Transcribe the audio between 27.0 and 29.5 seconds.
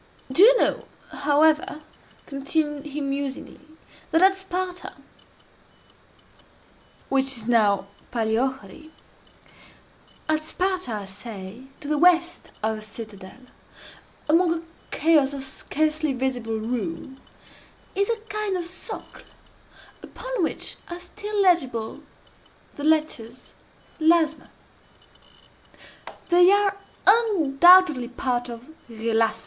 undoubtedly part of ΓΕΛΑΞΜΑ.